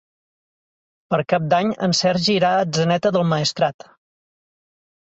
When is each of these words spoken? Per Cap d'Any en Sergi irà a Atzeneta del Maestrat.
Per 1.13 1.19
Cap 1.35 1.45
d'Any 1.51 1.75
en 1.89 1.95
Sergi 2.01 2.35
irà 2.39 2.53
a 2.55 2.65
Atzeneta 2.65 3.17
del 3.19 3.31
Maestrat. 3.35 3.89